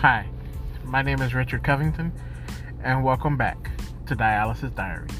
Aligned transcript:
Hi, 0.00 0.24
my 0.82 1.02
name 1.02 1.20
is 1.20 1.34
Richard 1.34 1.62
Covington, 1.62 2.10
and 2.82 3.04
welcome 3.04 3.36
back 3.36 3.70
to 4.06 4.16
Dialysis 4.16 4.74
Diaries. 4.74 5.10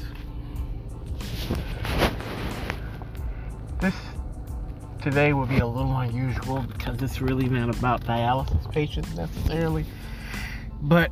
This 3.79 3.93
today 4.99 5.33
will 5.33 5.45
be 5.45 5.59
a 5.59 5.67
little 5.67 5.95
unusual 5.95 6.61
because 6.63 6.99
it's 7.03 7.21
really 7.21 7.47
not 7.47 7.77
about 7.77 8.05
dialysis 8.05 8.71
patients 8.71 9.15
necessarily, 9.15 9.85
but 10.81 11.11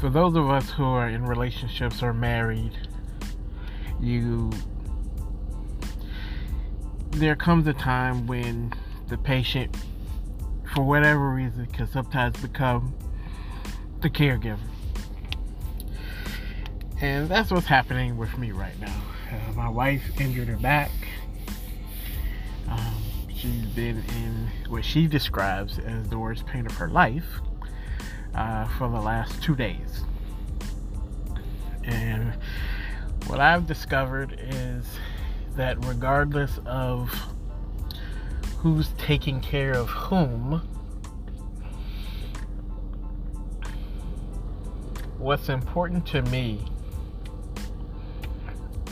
for 0.00 0.10
those 0.10 0.34
of 0.34 0.50
us 0.50 0.68
who 0.68 0.82
are 0.82 1.08
in 1.08 1.24
relationships 1.24 2.02
or 2.02 2.12
married, 2.12 2.76
you 4.00 4.50
there 7.12 7.36
comes 7.36 7.68
a 7.68 7.72
time 7.72 8.26
when 8.26 8.72
the 9.08 9.18
patient, 9.18 9.76
for 10.74 10.82
whatever 10.82 11.30
reason, 11.30 11.66
can 11.66 11.86
sometimes 11.86 12.36
become 12.40 12.94
the 14.00 14.10
caregiver. 14.10 14.58
And 17.00 17.28
that's 17.28 17.50
what's 17.50 17.66
happening 17.66 18.16
with 18.16 18.36
me 18.38 18.52
right 18.52 18.78
now. 18.80 19.02
Uh, 19.30 19.52
my 19.52 19.68
wife 19.68 20.02
injured 20.20 20.48
her 20.48 20.56
back. 20.56 20.90
Um, 22.68 22.94
she's 23.28 23.66
been 23.66 24.02
in 24.16 24.48
what 24.68 24.84
she 24.84 25.06
describes 25.06 25.78
as 25.78 26.08
the 26.08 26.18
worst 26.18 26.46
pain 26.46 26.66
of 26.66 26.72
her 26.72 26.88
life 26.88 27.40
uh, 28.34 28.66
for 28.78 28.88
the 28.88 29.00
last 29.00 29.42
two 29.42 29.54
days. 29.54 30.04
And 31.84 32.32
what 33.26 33.40
I've 33.40 33.66
discovered 33.66 34.38
is 34.40 34.86
that 35.54 35.84
regardless 35.84 36.58
of 36.64 37.12
who's 38.58 38.88
taking 38.98 39.40
care 39.40 39.72
of 39.72 39.88
whom, 39.88 40.62
what's 45.18 45.48
important 45.48 46.06
to 46.06 46.22
me 46.22 46.60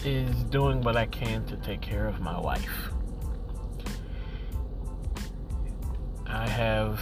is 0.05 0.45
doing 0.45 0.83
what 0.83 0.97
I 0.97 1.07
can 1.07 1.45
to 1.47 1.57
take 1.57 1.81
care 1.81 2.07
of 2.07 2.21
my 2.21 2.39
wife. 2.39 2.91
I 6.27 6.49
have 6.49 7.01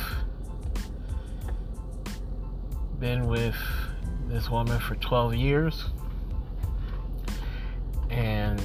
been 3.01 3.27
with 3.27 3.57
this 4.29 4.49
woman 4.49 4.79
for 4.79 4.95
12 4.97 5.35
years 5.35 5.87
and 8.11 8.63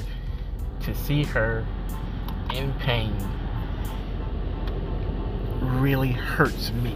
to 0.81 0.93
see 0.93 1.23
her 1.23 1.65
in 2.53 2.71
pain 2.73 3.15
really 5.79 6.11
hurts 6.11 6.71
me. 6.71 6.95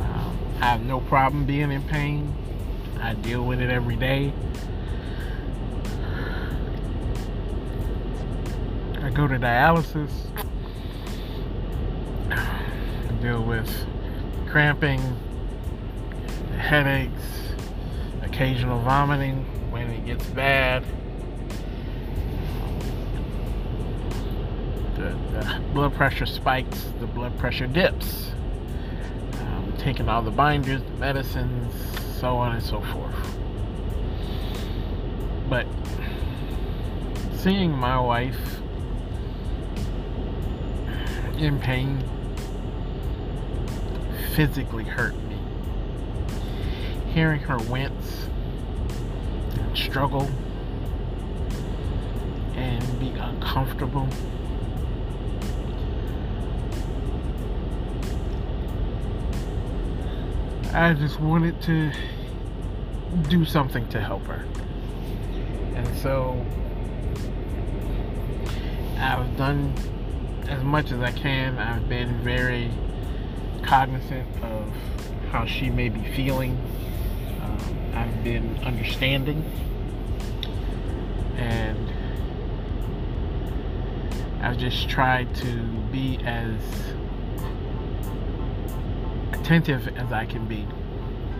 Um, 0.00 0.38
I 0.60 0.66
have 0.66 0.84
no 0.84 1.00
problem 1.00 1.44
being 1.44 1.70
in 1.70 1.82
pain. 1.82 2.34
I 3.00 3.14
deal 3.14 3.44
with 3.44 3.60
it 3.60 3.70
every 3.70 3.96
day. 3.96 4.32
I 9.02 9.10
go 9.10 9.28
to 9.28 9.38
dialysis. 9.38 10.10
I 12.30 13.12
deal 13.20 13.42
with 13.42 13.70
cramping, 14.48 15.00
headaches, 16.56 17.12
occasional 18.22 18.80
vomiting 18.80 19.44
when 19.70 19.90
it 19.90 20.06
gets 20.06 20.24
bad. 20.26 20.84
The, 25.34 25.60
blood 25.74 25.94
pressure 25.94 26.26
spikes, 26.26 26.84
the 27.00 27.06
blood 27.06 27.36
pressure 27.38 27.66
dips. 27.66 28.30
Um, 29.40 29.74
taking 29.78 30.08
all 30.08 30.22
the 30.22 30.30
binders, 30.30 30.80
the 30.82 30.90
medicines, 30.92 31.74
so 32.20 32.36
on 32.36 32.52
and 32.52 32.62
so 32.62 32.80
forth. 32.80 33.36
But 35.48 35.66
seeing 37.36 37.72
my 37.72 37.98
wife 37.98 38.60
in 41.36 41.58
pain 41.58 42.02
physically 44.34 44.84
hurt 44.84 45.14
me. 45.24 45.38
Hearing 47.12 47.40
her 47.40 47.58
wince 47.58 48.28
and 49.58 49.76
struggle 49.76 50.30
and 52.54 53.00
be 53.00 53.10
uncomfortable. 53.10 54.08
I 60.74 60.92
just 60.92 61.20
wanted 61.20 61.62
to 61.62 61.92
do 63.28 63.44
something 63.44 63.88
to 63.90 64.00
help 64.00 64.24
her. 64.26 64.44
And 65.76 65.96
so 65.98 66.44
I've 68.98 69.36
done 69.36 69.72
as 70.48 70.64
much 70.64 70.90
as 70.90 70.98
I 70.98 71.12
can. 71.12 71.58
I've 71.58 71.88
been 71.88 72.18
very 72.24 72.72
cognizant 73.62 74.26
of 74.42 74.74
how 75.30 75.46
she 75.46 75.70
may 75.70 75.90
be 75.90 76.02
feeling. 76.16 76.58
Um, 77.40 77.92
I've 77.94 78.24
been 78.24 78.58
understanding. 78.64 79.44
And 81.36 81.88
I've 84.42 84.58
just 84.58 84.88
tried 84.88 85.32
to 85.36 85.52
be 85.92 86.18
as 86.24 86.58
attentive 89.44 89.86
as 89.98 90.10
I 90.10 90.24
can 90.24 90.46
be 90.46 90.66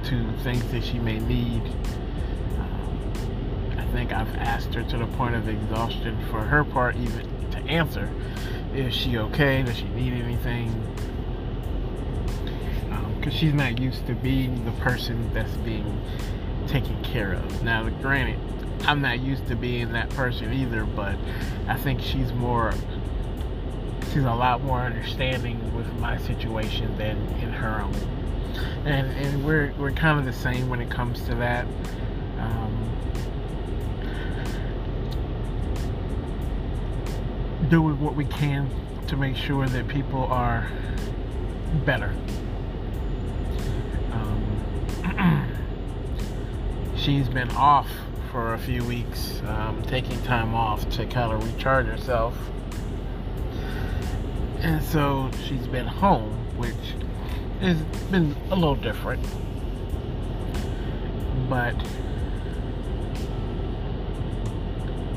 to 0.04 0.30
things 0.42 0.62
that 0.72 0.84
she 0.84 0.98
may 0.98 1.18
need. 1.20 1.62
Um, 2.58 3.78
I 3.78 3.86
think 3.92 4.12
I've 4.12 4.36
asked 4.36 4.74
her 4.74 4.82
to 4.82 4.98
the 4.98 5.06
point 5.16 5.34
of 5.34 5.48
exhaustion 5.48 6.22
for 6.30 6.42
her 6.42 6.64
part 6.64 6.96
even 6.96 7.50
to 7.52 7.58
answer. 7.60 8.10
Is 8.74 8.94
she 8.94 9.16
okay? 9.16 9.62
Does 9.62 9.78
she 9.78 9.84
need 9.84 10.12
anything? 10.12 10.68
Because 13.18 13.32
um, 13.32 13.38
she's 13.38 13.54
not 13.54 13.80
used 13.80 14.06
to 14.06 14.14
being 14.14 14.66
the 14.66 14.72
person 14.72 15.32
that's 15.32 15.56
being 15.58 15.98
taken 16.66 17.02
care 17.02 17.32
of. 17.32 17.62
Now, 17.62 17.88
granted, 17.88 18.38
I'm 18.86 19.00
not 19.00 19.20
used 19.20 19.46
to 19.46 19.56
being 19.56 19.92
that 19.92 20.10
person 20.10 20.52
either, 20.52 20.84
but 20.84 21.16
I 21.68 21.78
think 21.78 22.02
she's 22.02 22.34
more 22.34 22.74
she's 24.14 24.22
a 24.22 24.32
lot 24.32 24.62
more 24.62 24.78
understanding 24.78 25.74
with 25.74 25.92
my 25.94 26.16
situation 26.18 26.96
than 26.96 27.16
in 27.40 27.50
her 27.50 27.80
own. 27.80 27.92
And 28.84 29.10
and 29.10 29.44
we're 29.44 29.72
we're 29.76 29.90
kind 29.90 30.20
of 30.20 30.24
the 30.24 30.32
same 30.32 30.68
when 30.68 30.80
it 30.80 30.88
comes 30.88 31.20
to 31.22 31.34
that. 31.34 31.66
Um, 32.38 32.90
doing 37.68 38.00
what 38.00 38.14
we 38.14 38.24
can 38.26 38.70
to 39.08 39.16
make 39.16 39.34
sure 39.34 39.66
that 39.66 39.88
people 39.88 40.22
are 40.24 40.68
better. 41.84 42.14
Um, 44.12 45.48
she's 46.96 47.28
been 47.28 47.50
off 47.52 47.88
for 48.30 48.54
a 48.54 48.58
few 48.58 48.84
weeks, 48.84 49.40
um, 49.48 49.82
taking 49.82 50.22
time 50.22 50.54
off 50.54 50.88
to 50.90 51.06
kind 51.06 51.32
of 51.32 51.52
recharge 51.52 51.86
herself 51.86 52.36
and 54.64 54.82
so 54.82 55.30
she's 55.46 55.66
been 55.66 55.86
home, 55.86 56.32
which 56.56 56.74
has 57.60 57.76
been 58.10 58.34
a 58.50 58.54
little 58.54 58.74
different. 58.74 59.22
But 61.50 61.76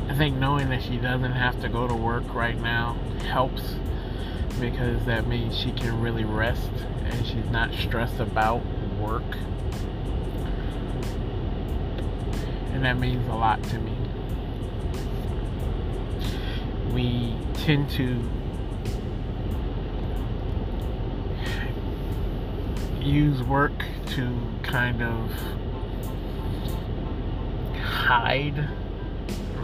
I 0.10 0.16
think 0.18 0.36
knowing 0.36 0.68
that 0.70 0.84
she 0.84 0.98
doesn't 0.98 1.32
have 1.32 1.62
to 1.62 1.70
go 1.70 1.88
to 1.88 1.94
work 1.94 2.34
right 2.34 2.60
now 2.60 2.98
helps 3.30 3.76
because 4.60 5.06
that 5.06 5.28
means 5.28 5.58
she 5.58 5.72
can 5.72 6.02
really 6.02 6.26
rest 6.26 6.70
and 7.06 7.26
she's 7.26 7.50
not 7.50 7.74
stressed 7.74 8.20
about 8.20 8.66
work. 9.00 9.38
And 12.74 12.84
that 12.84 12.98
means 12.98 13.26
a 13.30 13.34
lot 13.34 13.64
to 13.64 13.80
me. 13.80 13.94
We 16.94 17.38
tend 17.64 17.90
to 17.92 18.30
use 23.08 23.42
work 23.44 23.86
to 24.06 24.30
kind 24.64 25.02
of 25.02 25.32
hide 27.80 28.68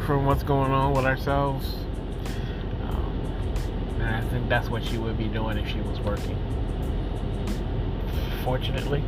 from 0.05 0.25
what's 0.25 0.43
going 0.43 0.71
on 0.71 0.93
with 0.93 1.05
ourselves. 1.05 1.75
Um, 2.83 3.95
and 3.99 4.15
I 4.15 4.21
think 4.29 4.47
that's 4.49 4.69
what 4.69 4.83
she 4.83 4.97
would 4.97 5.17
be 5.17 5.27
doing 5.27 5.57
if 5.57 5.67
she 5.67 5.81
was 5.81 5.99
working. 5.99 6.37
Fortunately, 8.43 9.03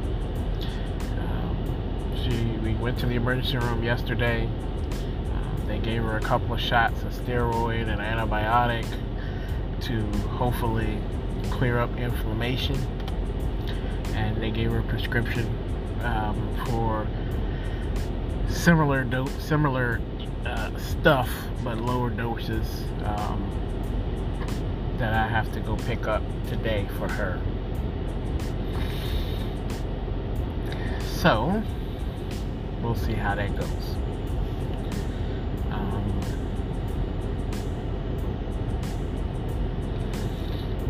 um, 1.19 2.11
she 2.23 2.57
we 2.57 2.73
went 2.75 2.99
to 2.99 3.05
the 3.05 3.15
emergency 3.15 3.57
room 3.57 3.83
yesterday. 3.83 4.45
Um, 4.45 5.63
they 5.67 5.79
gave 5.79 6.03
her 6.03 6.17
a 6.17 6.21
couple 6.21 6.53
of 6.53 6.61
shots 6.61 7.01
of 7.03 7.13
steroid 7.13 7.87
and 7.87 8.01
antibiotic 8.01 8.85
to 9.81 10.01
hopefully 10.29 10.97
clear 11.51 11.79
up 11.79 11.95
inflammation. 11.97 12.77
And 14.15 14.41
they 14.41 14.49
gave 14.49 14.71
her 14.71 14.79
a 14.79 14.83
prescription 14.83 15.45
um, 16.03 16.65
for 16.65 17.05
similar 18.49 19.03
do- 19.03 19.27
similar 19.39 20.01
uh, 20.45 20.77
stuff, 20.77 21.29
but 21.63 21.77
lower 21.77 22.09
doses 22.09 22.83
um, 23.03 23.51
that 24.97 25.13
I 25.13 25.27
have 25.27 25.51
to 25.53 25.59
go 25.59 25.75
pick 25.75 26.07
up 26.07 26.23
today 26.47 26.87
for 26.97 27.07
her. 27.09 27.39
So 31.01 31.61
we'll 32.81 32.95
see 32.95 33.13
how 33.13 33.35
that 33.35 33.55
goes. 33.57 33.95
Um, 35.71 36.21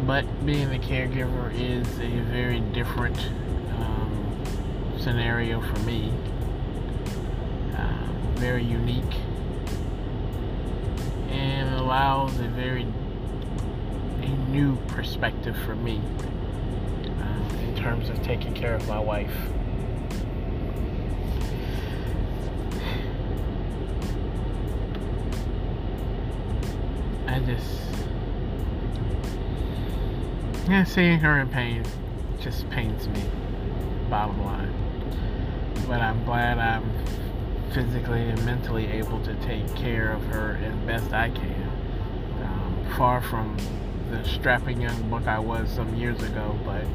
but 0.05 0.45
being 0.45 0.69
the 0.69 0.77
caregiver 0.77 1.51
is 1.53 1.87
a 1.99 2.19
very 2.31 2.59
different 2.59 3.17
um, 3.79 4.37
scenario 4.99 5.59
for 5.61 5.79
me. 5.79 6.11
Uh, 7.75 8.07
very 8.35 8.63
unique 8.63 9.03
and 11.29 11.73
allows 11.75 12.37
a 12.39 12.47
very 12.49 12.85
a 14.21 14.27
new 14.49 14.75
perspective 14.87 15.57
for 15.65 15.75
me 15.75 15.99
uh, 17.21 17.55
in 17.63 17.75
terms 17.75 18.09
of 18.09 18.21
taking 18.21 18.53
care 18.53 18.75
of 18.75 18.87
my 18.87 18.99
wife. 18.99 19.35
I 27.27 27.39
just 27.39 27.84
yeah, 30.67 30.83
seeing 30.83 31.19
her 31.19 31.39
in 31.39 31.49
pain 31.49 31.83
just 32.39 32.69
pains 32.69 33.07
me. 33.07 33.21
Bottom 34.09 34.43
line, 34.43 34.73
but 35.87 36.01
I'm 36.01 36.23
glad 36.25 36.57
I'm 36.57 36.89
physically 37.73 38.21
and 38.21 38.43
mentally 38.45 38.87
able 38.87 39.19
to 39.25 39.35
take 39.35 39.73
care 39.75 40.11
of 40.11 40.23
her 40.27 40.59
as 40.63 40.73
best 40.87 41.13
I 41.13 41.29
can. 41.29 41.71
Um, 42.41 42.85
far 42.97 43.21
from 43.21 43.57
the 44.09 44.23
strapping 44.23 44.81
young 44.81 45.09
buck 45.09 45.27
I 45.27 45.39
was 45.39 45.69
some 45.69 45.95
years 45.95 46.21
ago, 46.23 46.57
but 46.63 46.85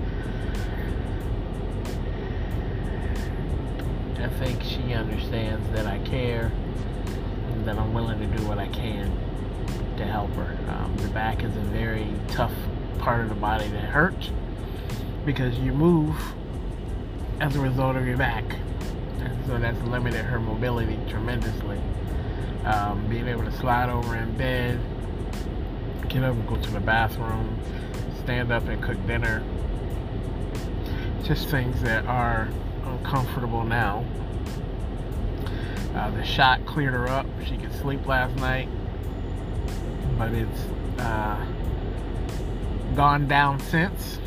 I 4.20 4.28
think 4.38 4.62
she 4.62 4.94
understands 4.94 5.69
that 5.70 5.87
I 5.87 5.99
care 5.99 6.52
and 7.52 7.66
that 7.66 7.78
I'm 7.78 7.93
willing 7.94 8.19
to 8.19 8.38
do 8.38 8.46
what 8.46 8.58
I 8.58 8.69
can 8.69 9.11
to 9.96 10.05
help 10.05 10.31
her. 10.32 10.56
Um, 10.69 10.96
the 10.99 11.08
back 11.08 11.43
is 11.43 11.56
a 11.56 11.61
very 11.61 12.08
tough 12.28 12.55
part 13.00 13.20
of 13.20 13.29
the 13.29 13.35
body 13.35 13.69
that 13.69 13.85
hurts 13.85 14.31
because 15.25 15.58
you 15.58 15.73
move 15.73 16.17
as 17.41 17.56
a 17.56 17.61
result 17.61 17.97
of 17.97 18.06
your 18.06 18.17
back. 18.17 18.44
And 19.19 19.47
so 19.47 19.58
that's 19.58 19.81
limited 19.82 20.25
her 20.25 20.38
mobility 20.38 20.99
tremendously. 21.08 21.81
Um, 22.64 23.06
being 23.08 23.26
able 23.26 23.44
to 23.44 23.52
slide 23.52 23.88
over 23.88 24.17
in 24.17 24.37
bed, 24.37 24.79
get 26.08 26.23
up 26.23 26.35
and 26.35 26.49
go 26.49 26.56
to 26.56 26.70
the 26.70 26.81
bathroom, 26.81 27.58
stand 28.23 28.52
up 28.52 28.67
and 28.69 28.82
cook 28.82 29.05
dinner. 29.06 29.43
Just 31.25 31.49
things 31.49 31.81
that 31.82 32.05
are 32.06 32.49
uncomfortable 32.85 33.64
now. 33.64 34.05
Uh, 35.94 36.11
the 36.12 36.25
shot 36.25 36.64
cleared 36.67 36.94
her 36.94 37.08
up. 37.08 37.26
She 37.47 37.56
could 37.56 37.75
sleep 37.75 38.06
last 38.06 38.37
night 38.37 38.69
but 40.20 40.35
it's 40.35 40.61
uh, 40.99 41.47
gone 42.94 43.26
down 43.28 43.60
since. 43.60 44.19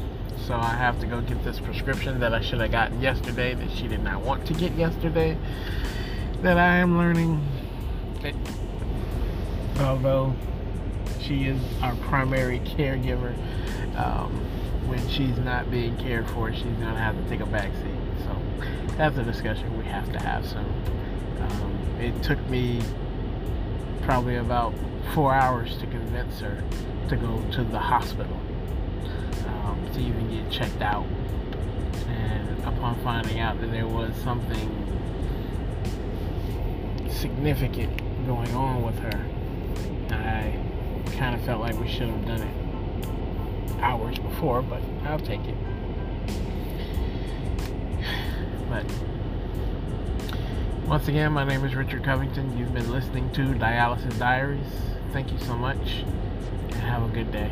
So 0.47 0.55
I 0.55 0.73
have 0.75 0.99
to 0.99 1.05
go 1.05 1.21
get 1.21 1.43
this 1.43 1.59
prescription 1.59 2.19
that 2.19 2.33
I 2.33 2.41
should 2.41 2.59
have 2.59 2.71
gotten 2.71 3.01
yesterday 3.01 3.53
that 3.53 3.71
she 3.71 3.87
did 3.87 4.03
not 4.03 4.21
want 4.21 4.45
to 4.47 4.53
get 4.53 4.73
yesterday. 4.73 5.37
That 6.41 6.57
I 6.57 6.77
am 6.77 6.97
learning 6.97 7.41
that 8.21 8.35
although 9.79 10.33
she 11.21 11.45
is 11.45 11.61
our 11.81 11.95
primary 11.95 12.59
caregiver, 12.59 13.33
um, 13.97 14.31
when 14.87 15.07
she's 15.07 15.37
not 15.37 15.71
being 15.71 15.95
cared 15.97 16.29
for, 16.29 16.51
she's 16.51 16.63
to 16.63 16.85
have 16.85 17.15
to 17.15 17.29
take 17.29 17.39
a 17.39 17.45
back 17.45 17.71
seat. 17.71 18.25
So 18.25 18.95
that's 18.97 19.17
a 19.17 19.23
discussion 19.23 19.77
we 19.77 19.85
have 19.85 20.11
to 20.11 20.19
have 20.19 20.45
soon. 20.45 20.65
Um, 21.39 21.79
it 22.01 22.21
took 22.21 22.39
me 22.49 22.81
probably 24.01 24.35
about 24.35 24.73
four 25.13 25.33
hours 25.33 25.77
to 25.77 25.87
convince 25.87 26.41
her 26.41 26.61
to 27.07 27.15
go 27.15 27.41
to 27.51 27.63
the 27.63 27.79
hospital 27.79 28.37
to 29.93 29.99
even 29.99 30.29
get 30.29 30.51
checked 30.51 30.81
out. 30.81 31.05
And 32.07 32.59
upon 32.65 32.95
finding 33.03 33.39
out 33.39 33.59
that 33.61 33.71
there 33.71 33.87
was 33.87 34.15
something 34.23 34.69
significant 37.09 37.97
going 38.25 38.53
on 38.53 38.83
with 38.83 38.99
her, 38.99 39.25
I 40.11 40.59
kind 41.17 41.35
of 41.35 41.41
felt 41.45 41.61
like 41.61 41.79
we 41.79 41.87
should 41.87 42.09
have 42.09 42.25
done 42.25 42.41
it 42.41 42.63
hours 43.81 44.17
before, 44.17 44.61
but 44.61 44.81
I'll 45.05 45.19
take 45.19 45.41
it. 45.41 45.55
But 48.69 48.85
once 50.87 51.07
again, 51.07 51.31
my 51.31 51.43
name 51.43 51.63
is 51.63 51.75
Richard 51.75 52.03
Covington. 52.03 52.57
You've 52.57 52.73
been 52.73 52.91
listening 52.91 53.31
to 53.33 53.41
Dialysis 53.41 54.17
Diaries. 54.17 54.65
Thank 55.11 55.31
you 55.31 55.39
so 55.39 55.55
much, 55.55 56.03
and 56.69 56.75
have 56.75 57.03
a 57.03 57.13
good 57.13 57.31
day. 57.31 57.51